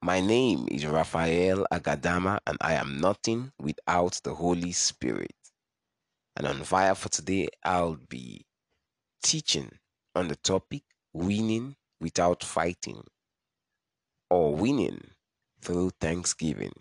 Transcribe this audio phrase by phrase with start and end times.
[0.00, 5.34] My name is Raphael Agadama, and I am nothing without the Holy Spirit.
[6.36, 8.46] And on fire for today, I'll be
[9.22, 9.72] teaching
[10.14, 13.02] on the topic winning without fighting
[14.30, 15.02] or winning
[15.60, 16.72] through thanksgiving.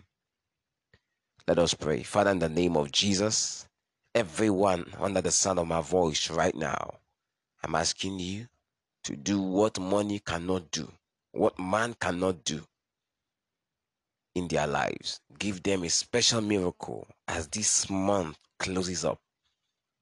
[1.47, 2.03] Let us pray.
[2.03, 3.67] Father, in the name of Jesus,
[4.13, 6.99] everyone under the sound of my voice right now,
[7.63, 8.47] I'm asking you
[9.05, 10.91] to do what money cannot do
[11.31, 12.63] what man cannot do
[14.37, 15.19] in their lives.
[15.37, 19.19] Give them a special miracle as this month closes up.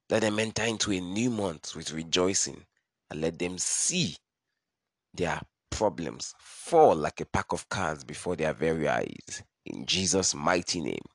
[0.09, 2.65] Let them enter into a new month with rejoicing
[3.09, 4.15] and let them see
[5.13, 9.43] their problems fall like a pack of cards before their very eyes.
[9.65, 11.05] In Jesus' mighty name.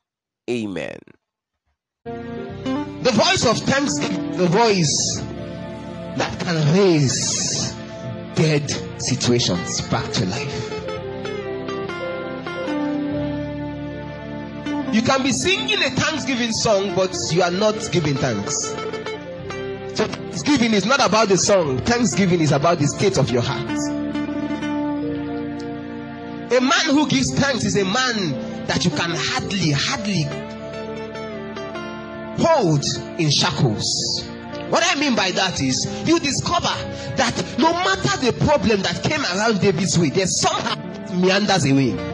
[0.49, 0.99] Amen.
[2.03, 5.21] The voice of thanksgiving, the voice
[6.17, 7.73] that can raise
[8.35, 8.69] dead
[8.99, 10.80] situations back to life.
[14.91, 18.53] You can be singing a thanksgiving song, but you are not giving thanks.
[19.95, 23.69] So, thanksgiving is not about the song, thanksgiving is about the state of your heart.
[26.51, 30.23] A man who gives thanks is a man that you can hardly, hardly
[32.43, 32.83] hold
[33.17, 34.25] in shackles.
[34.69, 36.75] What I mean by that is, you discover
[37.15, 40.75] that no matter the problem that came around David's way, there's somehow
[41.13, 42.10] meanders away.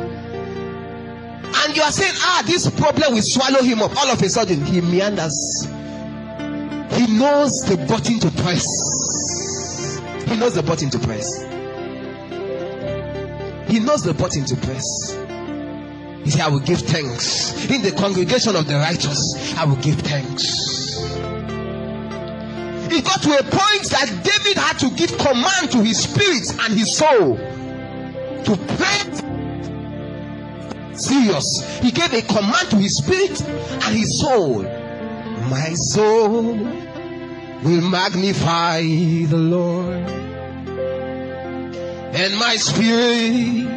[1.67, 3.93] And you are saying, ah, this problem will swallow him up.
[3.97, 5.67] All of a sudden, he meanders.
[6.95, 8.65] He knows the button to press.
[10.29, 11.41] He knows the button to press.
[13.69, 15.11] He knows the button to press.
[16.23, 17.69] He said, I will give thanks.
[17.69, 20.45] In the congregation of the righteous, I will give thanks.
[22.89, 26.79] It got to a point that David had to give command to his spirit and
[26.79, 29.26] his soul to pray.
[30.97, 31.79] Serious.
[31.81, 34.63] He gave a command to his spirit and his soul.
[35.49, 36.55] My soul
[37.63, 40.09] will magnify the Lord,
[42.15, 43.67] and my spirit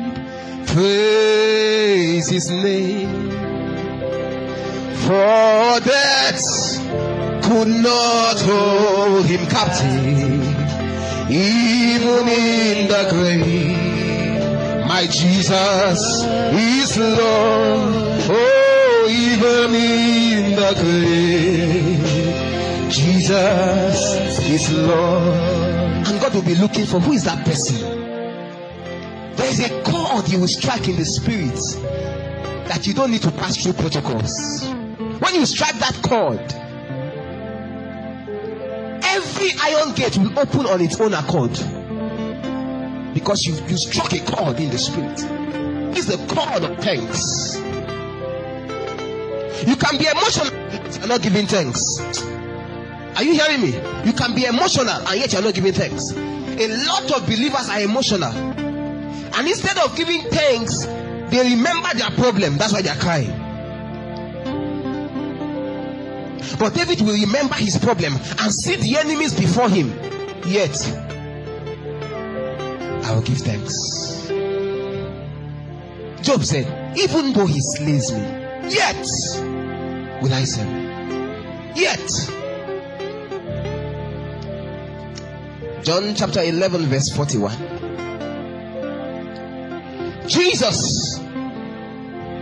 [0.67, 3.31] praise his name.
[5.03, 6.41] For that
[7.45, 13.90] could not hold him captive, even in the grave.
[14.91, 16.01] My Jesus
[16.53, 22.03] is Lord, oh, even in the grave.
[22.91, 26.09] Jesus is Lord.
[26.09, 27.79] And God will be looking for who is that person.
[29.37, 31.55] There is a chord you will strike in the spirit
[32.67, 34.67] that you don't need to pass through protocols.
[35.21, 36.43] When you strike that chord,
[39.05, 41.57] every iron gate will open on its own accord
[43.15, 45.19] because you, you struck a chord in the spirit.
[45.97, 47.57] It's the chord of thanks.
[49.67, 50.53] You can be emotional
[51.01, 51.81] and not giving thanks.
[53.17, 53.75] Are you hearing me?
[54.07, 56.13] You can be emotional and yet you're not giving thanks.
[56.13, 62.59] A lot of believers are emotional, and instead of giving thanks, they remember their problem.
[62.59, 63.31] That's why they're crying.
[66.59, 69.89] But David will remember his problem and see the enemies before him.
[70.45, 70.77] Yet,
[73.11, 73.75] I will give thanks.
[76.23, 78.21] Job said, Even though he slays me,
[78.71, 79.05] yet
[80.23, 80.69] will I serve.
[81.75, 81.99] Yet.
[85.83, 87.57] John chapter 11, verse 41.
[90.29, 91.19] Jesus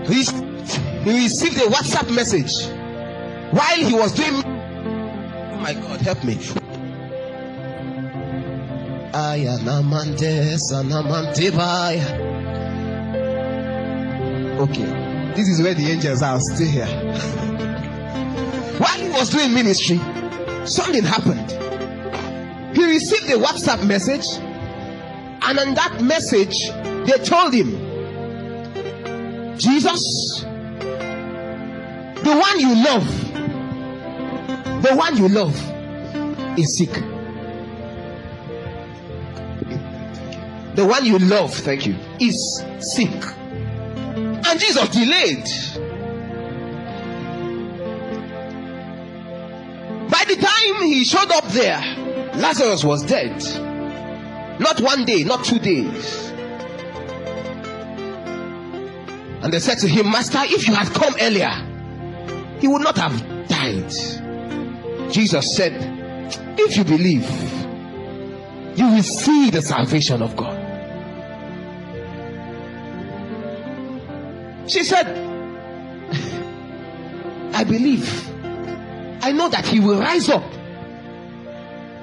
[0.06, 0.20] he
[1.24, 2.52] received a WhatsApp message
[3.52, 6.34] while he was doing oh my god help me
[14.60, 16.86] okay this is where the angels are still here.
[18.78, 19.98] While he was doing ministry
[20.66, 21.50] something happened.
[22.76, 24.26] He received a whatsapp message
[25.42, 26.54] and on that message
[27.06, 27.70] they told him
[29.58, 30.02] jesus
[32.22, 33.08] the one you love
[34.82, 35.56] the one you love
[36.58, 37.17] is sick.
[40.78, 43.10] The one you love, thank you, is sick.
[43.10, 45.42] And Jesus delayed.
[50.08, 51.80] By the time he showed up there,
[52.36, 53.42] Lazarus was dead.
[54.60, 56.30] Not one day, not two days.
[59.42, 61.50] And they said to him, Master, if you had come earlier,
[62.60, 63.90] he would not have died.
[65.10, 65.72] Jesus said,
[66.56, 67.28] If you believe,
[68.78, 70.57] you will see the salvation of God.
[74.68, 75.06] She said,
[77.54, 78.28] I believe.
[79.22, 80.44] I know that he will rise up.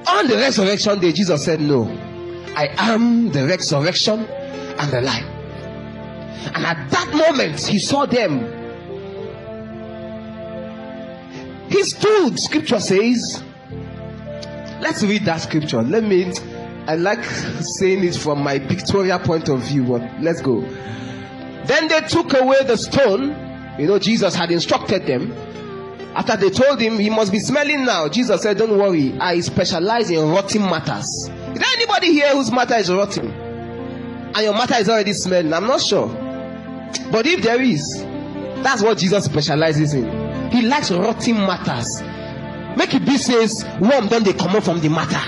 [0.08, 1.86] On the resurrection day, Jesus said, No,
[2.56, 5.26] I am the resurrection and the life.
[6.54, 8.40] And at that moment, he saw them.
[11.70, 13.44] He stood, scripture says.
[14.82, 15.82] Let's read that scripture.
[15.82, 16.32] Let me,
[16.88, 17.24] I like
[17.80, 20.62] saying it from my pictorial point of view, but let's go.
[21.66, 23.30] Then they took away the stone.
[23.80, 25.32] You know, Jesus had instructed them.
[26.16, 30.10] After they told him he must be smelling now, Jesus said, Don't worry, I specialize
[30.10, 31.06] in rotting matters.
[31.06, 33.30] Is there anybody here whose matter is rotting?
[33.30, 35.54] And your matter is already smelling?
[35.54, 36.08] I'm not sure.
[37.12, 37.82] But if there is,
[38.64, 40.52] that's what Jesus specializes in.
[40.52, 42.02] He likes rotting matters.
[42.78, 45.20] Make it business, worm don't they come out from the matter.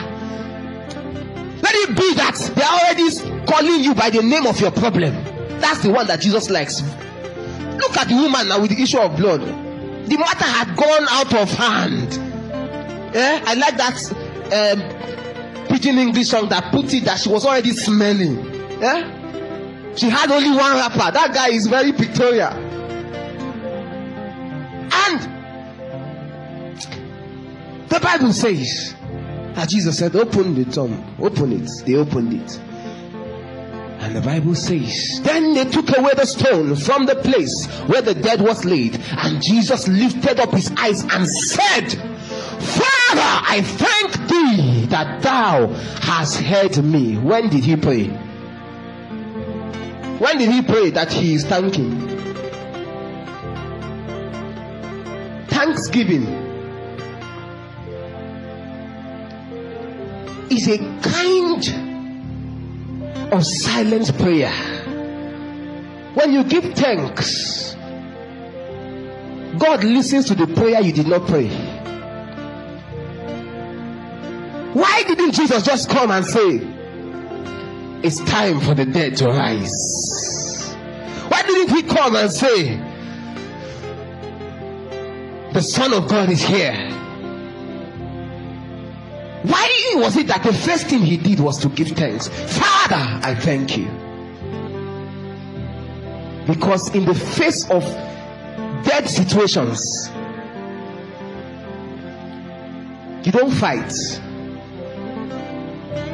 [1.61, 5.13] Let it be that they are already calling you by the name of your problem.
[5.59, 6.81] That's the one that Jesus likes.
[6.81, 9.41] Look at the woman now with the issue of blood.
[9.41, 12.13] The matter had gone out of hand.
[13.13, 13.97] Yeah, I like that
[14.53, 18.37] um, pidgin English song that put it that she was already smelling.
[18.79, 21.11] Yeah, she had only one rapper.
[21.11, 22.51] That guy is very pictorial.
[24.91, 25.19] And
[27.89, 28.95] the Bible says
[29.55, 31.69] that Jesus said, Open the tomb, open it.
[31.85, 32.61] They opened it.
[33.99, 38.13] And the Bible says, Then they took away the stone from the place where the
[38.13, 38.99] dead was laid.
[39.11, 41.89] And Jesus lifted up his eyes and said,
[42.59, 45.67] Father, I thank thee that thou
[46.01, 47.17] hast heard me.
[47.17, 48.05] When did he pray?
[50.19, 52.07] When did he pray that he is thanking?
[55.47, 56.25] Thanksgiving
[60.49, 61.86] is a kind
[63.31, 64.51] of silent prayer.
[66.13, 67.75] When you give thanks,
[69.57, 71.47] God listens to the prayer you did not pray.
[74.73, 76.61] Why didn't Jesus just come and say,
[78.03, 80.75] It's time for the dead to rise?
[81.29, 82.77] Why didn't he come and say,
[85.53, 87.06] The Son of God is here?
[89.97, 92.27] Was it that the first thing he did was to give thanks?
[92.27, 93.85] Father, I thank you.
[96.45, 97.83] Because in the face of
[98.85, 99.81] dead situations,
[103.25, 103.91] you don't fight,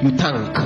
[0.01, 0.57] you thank.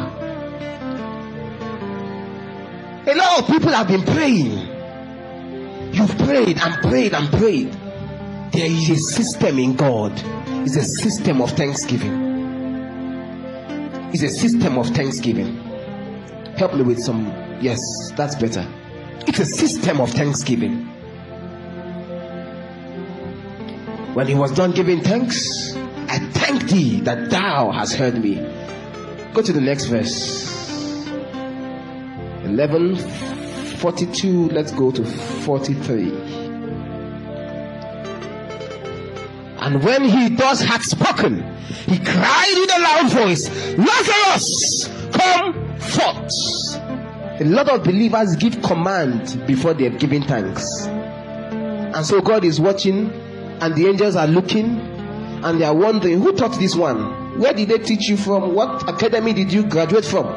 [3.07, 4.59] A lot of people have been praying.
[5.93, 7.73] You've prayed and prayed and prayed.
[8.51, 10.13] There is a system in God,
[10.65, 12.26] it's a system of thanksgiving
[14.13, 15.55] is a system of thanksgiving.
[16.57, 17.25] Help me with some.
[17.61, 17.79] Yes,
[18.15, 18.65] that's better.
[19.27, 20.85] It's a system of thanksgiving.
[24.13, 28.35] When he was done giving thanks, I thank thee that thou hast heard me.
[29.33, 31.05] Go to the next verse.
[32.45, 32.95] 11
[33.77, 34.49] 42.
[34.49, 36.46] Let's go to 43.
[39.67, 46.31] And when he thus had spoken, he cried with a loud voice, Lazarus, come forth.
[47.41, 50.63] A lot of believers give command before they have given thanks.
[50.87, 53.11] And so God is watching,
[53.59, 54.79] and the angels are looking,
[55.43, 57.37] and they are wondering, who taught this one?
[57.37, 58.53] Where did they teach you from?
[58.55, 60.27] What academy did you graduate from?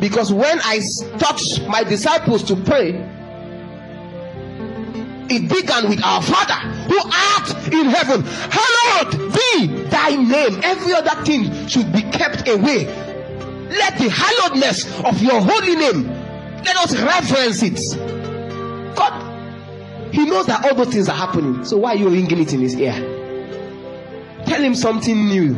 [0.00, 0.80] Because when I
[1.18, 2.92] taught my disciples to pray,
[5.28, 8.22] it began with our Father who art in heaven.
[8.22, 10.60] Hallowed be thy name.
[10.62, 12.84] Every other thing should be kept away.
[13.68, 16.08] Let the hallowedness of your holy name,
[16.64, 17.80] let us reverence it.
[18.94, 21.64] God, He knows that all those things are happening.
[21.64, 22.92] So why are you ringing it in His ear?
[24.44, 25.54] Tell Him something new.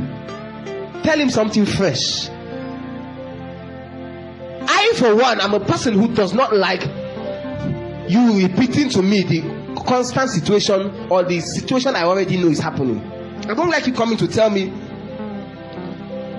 [1.03, 2.29] Tell Him something fresh.
[4.67, 6.83] I, for one, am a person who does not like
[8.09, 13.01] you repeating to me the constant situation or the situation I already know is happening.
[13.49, 14.73] I don't like you coming to tell me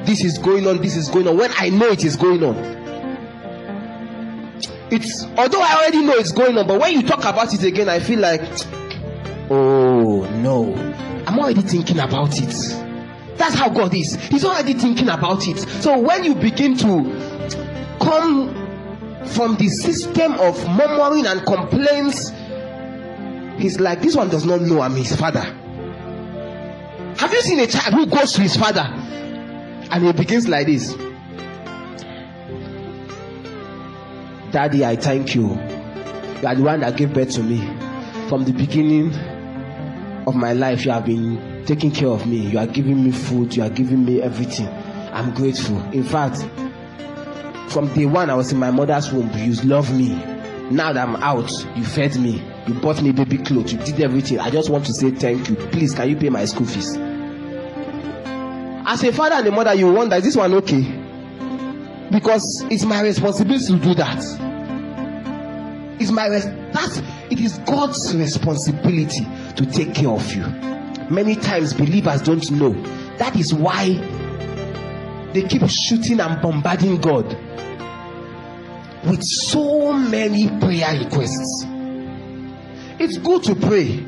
[0.05, 2.55] this is going on, this is going on when I know it is going on.
[4.91, 7.89] it's although I already know it's going on, but when you talk about it again,
[7.89, 8.41] I feel like,
[9.49, 10.73] oh no,
[11.27, 12.53] I'm already thinking about it.
[13.37, 14.15] That's how God is.
[14.15, 15.57] He's already thinking about it.
[15.81, 18.53] So when you begin to come
[19.25, 22.31] from the system of murmuring and complaints,
[23.57, 25.41] he's like, this one does not know I'm his father.
[27.17, 30.93] Have you seen a child who goes to his father and he begins like this?
[34.51, 35.49] Daddy, I thank you.
[35.49, 37.59] You are the one that gave birth to me.
[38.29, 39.13] From the beginning
[40.27, 42.37] of my life, you have been taking care of me.
[42.37, 43.55] You are giving me food.
[43.55, 44.67] You are giving me everything.
[44.67, 45.77] I'm grateful.
[45.91, 46.37] In fact,
[47.71, 49.29] from day one, I was in my mother's womb.
[49.35, 50.09] You love me.
[50.71, 52.41] Now that I'm out, you fed me.
[52.67, 53.73] You bought me baby clothes.
[53.73, 54.39] You did everything.
[54.39, 55.55] I just want to say thank you.
[55.55, 56.95] Please, can you pay my school fees?
[58.87, 60.81] As a father and a mother, you wonder, is this one okay?
[62.11, 64.19] Because it's my responsibility to do that.
[65.99, 66.45] It's my res-
[67.31, 70.45] it is God's responsibility to take care of you.
[71.09, 72.73] Many times believers don't know.
[73.17, 73.93] That is why
[75.33, 77.25] they keep shooting and bombarding God
[79.05, 81.65] with so many prayer requests.
[83.05, 84.03] It's good to pray.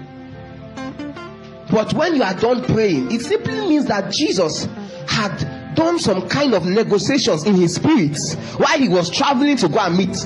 [1.70, 4.68] But when you are done praying, it simply means that Jesus
[5.08, 8.18] had done some kind of negotiations in his spirit
[8.58, 10.18] while he was traveling to go and meet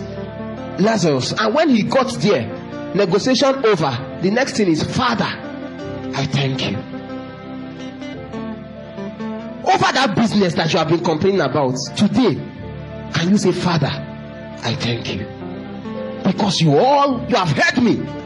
[0.80, 1.34] Lazarus.
[1.38, 2.48] And when he got there,
[2.96, 4.20] negotiation over.
[4.22, 5.26] The next thing is, Father,
[6.16, 6.78] I thank you.
[9.70, 12.36] Over that business that you have been complaining about today,
[13.16, 15.26] can you say, Father, I thank you?
[16.24, 18.21] Because you all you have heard me.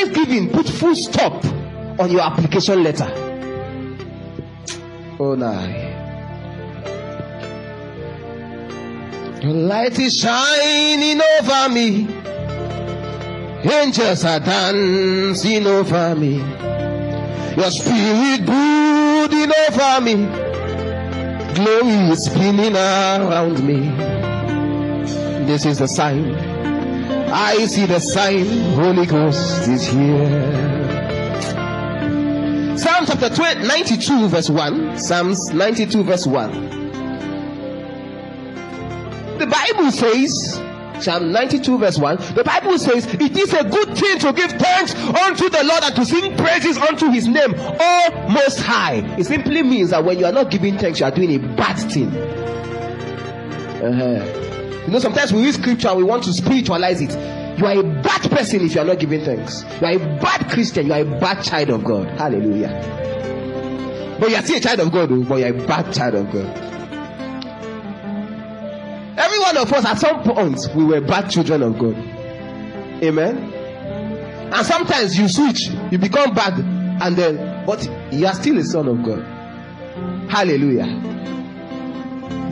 [0.00, 1.44] Thanksgiving put full stop
[2.00, 3.04] on your application letter.
[5.18, 5.52] Oh no.
[9.42, 12.08] Your light is shining over me.
[13.70, 16.36] Angels are dancing over me.
[17.56, 20.14] Your spirit brooding over me.
[21.54, 23.80] Glory is spinning around me.
[25.44, 26.49] This is the sign.
[27.32, 28.44] I see the sign.
[28.74, 30.90] Holy Ghost is here.
[32.76, 34.98] Psalm chapter 92 verse 1.
[34.98, 36.80] Psalms 92 verse 1.
[39.38, 40.60] The Bible says,
[41.04, 44.94] Psalm 92 verse 1, the Bible says, It is a good thing to give thanks
[44.94, 48.96] unto the Lord and to sing praises unto his name, oh most high.
[49.18, 51.76] It simply means that when you are not giving thanks, you are doing a bad
[51.90, 52.08] thing.
[53.82, 54.49] Uh-huh.
[54.86, 57.10] You know, sometimes we read scripture and we want to spiritualize it.
[57.58, 59.62] You are a bad person if you are not giving thanks.
[59.80, 60.86] You are a bad Christian.
[60.86, 62.08] You are a bad child of God.
[62.18, 62.98] Hallelujah.
[64.18, 66.30] But you are still a child of God, but you are a bad child of
[66.32, 66.46] God.
[69.18, 71.96] Every one of us at some point we were bad children of God.
[73.02, 73.36] Amen.
[74.52, 78.88] And sometimes you switch, you become bad, and then but you are still a son
[78.88, 79.20] of God.
[80.30, 81.09] Hallelujah.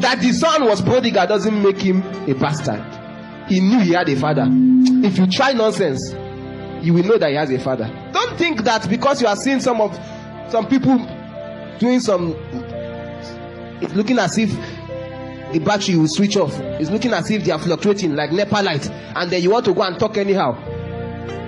[0.01, 2.83] That the son was prodigal doesn't make him a bastard.
[3.49, 4.47] He knew he had a father.
[4.49, 6.13] If you try nonsense,
[6.85, 7.91] you will know that he has a father.
[8.13, 9.99] Don't think that because you are seeing some of
[10.51, 10.97] some people
[11.79, 12.35] doing some
[13.81, 14.51] it's looking as if
[15.53, 16.53] the battery will switch off.
[16.59, 18.57] It's looking as if they are fluctuating like NEPA.
[19.17, 20.53] And then you want to go and talk anyhow.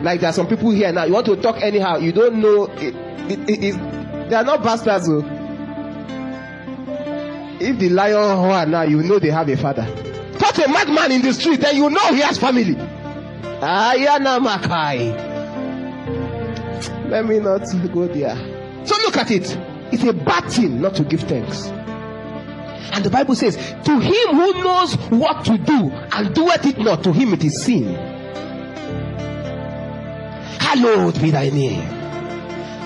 [0.03, 1.05] Like there are some people here now.
[1.05, 1.97] You want to talk anyhow.
[1.99, 2.67] You don't know.
[2.77, 2.95] It,
[3.31, 5.07] it, it, they are not bastards.
[5.07, 5.40] Though.
[7.61, 9.85] If the lion roar now, you know they have a father.
[10.39, 12.75] Talk to a madman in the street, then you know he has family.
[12.75, 15.29] Ayana Makai.
[17.11, 17.61] Let me not
[17.93, 18.35] go there.
[18.87, 19.59] So look at it.
[19.93, 21.67] It's a bad thing not to give thanks.
[22.93, 27.05] And the Bible says, To him who knows what to do and doeth it not,
[27.05, 27.95] to him it is sin.
[30.59, 31.83] Hallowed be thy name.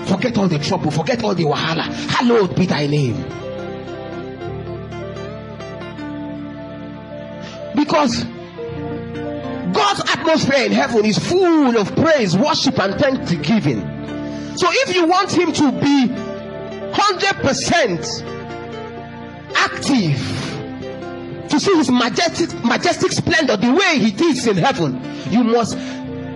[0.05, 1.83] Forget all the trouble, forget all the wahala.
[2.09, 3.44] Hallowed be thy name.
[7.85, 8.23] Because
[9.73, 13.81] God's atmosphere in heaven is full of praise, worship, and thanksgiving.
[14.57, 18.23] So if you want Him to be 100%
[19.55, 20.17] active
[21.49, 24.99] to see his majestic majestic splendor the way he is in heaven
[25.31, 25.77] you must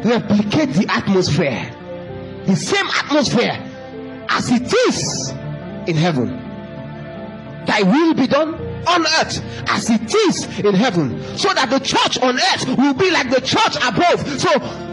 [0.04, 1.70] replicate the atmosphere.
[2.46, 3.58] The same atmosphere
[4.30, 5.30] as it is
[5.88, 6.30] in heaven.
[7.66, 8.54] Thy will be done
[8.88, 13.12] on earth as it is in heaven, so that the church on earth will be
[13.12, 14.28] like the church above.
[14.40, 14.50] So,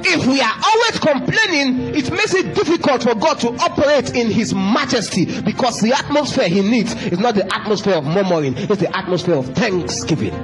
[0.08, 4.54] if we are always complaining, it makes it difficult for God to operate in His
[4.54, 9.36] majesty because the atmosphere He needs is not the atmosphere of murmuring, it's the atmosphere
[9.36, 10.34] of thanksgiving.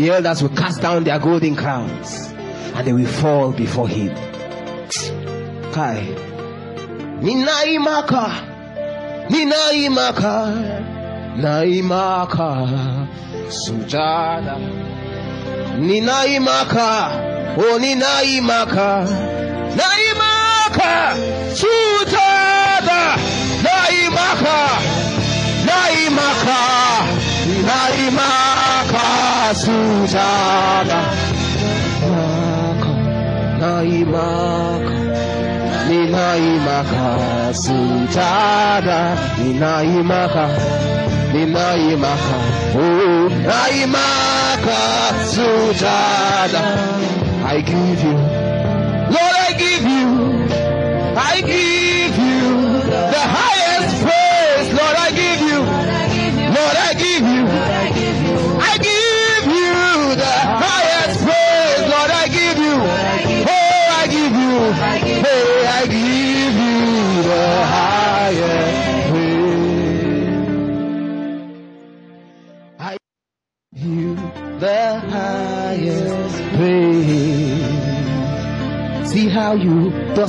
[0.00, 2.32] the elders will cast down their golden crowns
[2.74, 4.08] and they will fall before him.
[5.72, 6.06] Kai.
[7.20, 8.49] Ninaimaka.
[9.30, 10.34] Ninaimaka.
[11.42, 12.50] Naimaka.
[13.48, 14.56] Sujada.
[15.78, 16.90] Ninaimaka.
[17.56, 18.90] Oh, ninaimaka.
[19.78, 21.14] Naimaka.
[21.54, 22.39] Sujada.
[36.82, 37.54] Ninaimaka.
[37.54, 39.16] Sujada.
[39.38, 40.48] Ninaimaka.
[41.32, 42.36] Ninaimaka.
[42.74, 44.80] Oh, Naimaka.
[45.24, 46.62] Sujada.
[47.44, 48.39] I give you.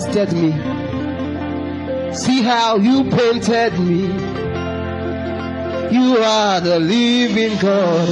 [0.06, 0.52] Dusted me.
[2.14, 4.08] See how you painted me.
[5.92, 8.08] You are the living God.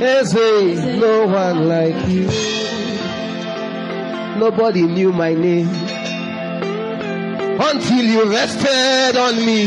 [0.00, 2.26] There's no one like you.
[4.38, 5.68] Nobody knew my name
[7.60, 9.66] until you rested on me.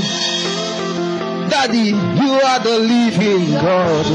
[1.50, 4.06] Daddy, you are the living God.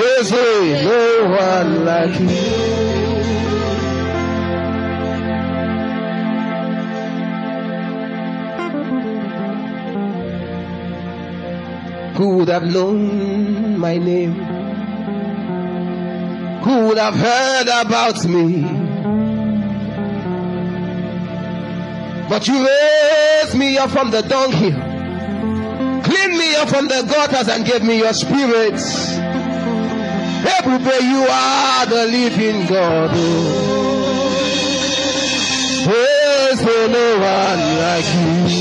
[0.00, 2.73] There's no one like you.
[12.16, 14.34] Who would have known my name?
[16.62, 18.62] Who would have heard about me?
[22.28, 24.80] But you raised me up from the dunghill,
[26.04, 28.80] cleaned me up from the gutters, and gave me your spirit.
[30.46, 33.10] Everywhere you are the living God.
[35.84, 38.53] There's no one like you.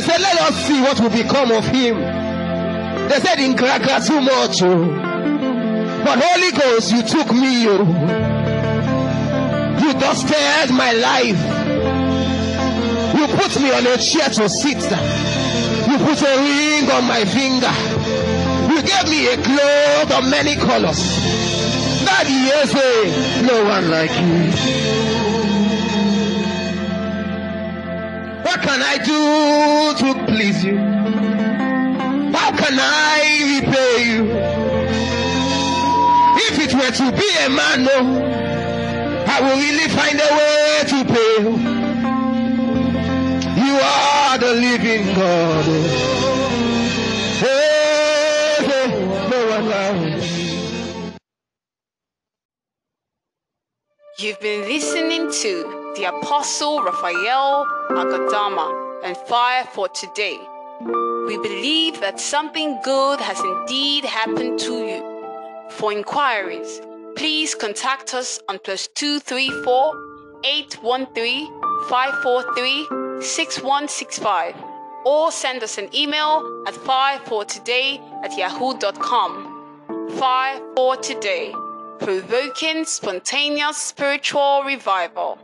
[0.00, 2.00] They said, let us see what will become of him.
[2.00, 4.62] They said, in Graga too much.
[4.62, 4.86] oh.
[6.02, 7.66] But Holy Ghost, you took me.
[7.68, 7.84] oh.
[9.78, 11.36] You dusted my life.
[13.14, 14.80] You put me on a chair to sit.
[14.80, 17.70] You put a ring on my finger.
[18.72, 20.96] You gave me a cloth of many colors.
[22.06, 25.19] Daddy, yes, eh, no one like you.
[28.60, 30.76] What can I do to please you?
[32.36, 33.22] How can I
[33.54, 34.22] repay you?
[36.46, 37.98] If it were to be a man, no,
[39.26, 41.52] I will really find a way to pay you.
[43.64, 45.66] You are the living God.
[49.30, 50.20] No one.
[54.18, 60.38] You've been listening to the Apostle Raphael Agadama and Fire for Today.
[61.26, 65.68] We believe that something good has indeed happened to you.
[65.70, 66.80] For inquiries,
[67.16, 71.46] please contact us on plus 234 813
[71.88, 74.54] 543 6165
[75.04, 79.56] or send us an email at firefortoday at yahoo.com.
[80.18, 81.52] Fire for Today,
[81.98, 85.38] provoking spontaneous spiritual revival.